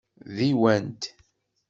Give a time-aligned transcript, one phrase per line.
[0.35, 1.01] Diwan-t.